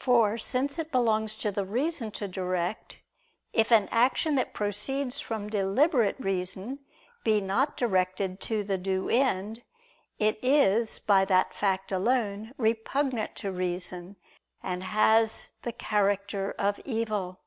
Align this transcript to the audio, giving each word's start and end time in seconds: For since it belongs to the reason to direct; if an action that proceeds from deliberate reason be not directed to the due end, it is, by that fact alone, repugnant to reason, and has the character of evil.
For 0.00 0.36
since 0.36 0.80
it 0.80 0.90
belongs 0.90 1.38
to 1.38 1.52
the 1.52 1.64
reason 1.64 2.10
to 2.18 2.26
direct; 2.26 2.98
if 3.52 3.70
an 3.70 3.88
action 3.92 4.34
that 4.34 4.52
proceeds 4.52 5.20
from 5.20 5.48
deliberate 5.48 6.18
reason 6.18 6.80
be 7.22 7.40
not 7.40 7.76
directed 7.76 8.40
to 8.40 8.64
the 8.64 8.76
due 8.78 9.08
end, 9.08 9.62
it 10.18 10.40
is, 10.42 10.98
by 10.98 11.24
that 11.26 11.54
fact 11.54 11.92
alone, 11.92 12.50
repugnant 12.58 13.36
to 13.36 13.52
reason, 13.52 14.16
and 14.60 14.82
has 14.82 15.52
the 15.62 15.70
character 15.72 16.50
of 16.58 16.80
evil. 16.84 17.38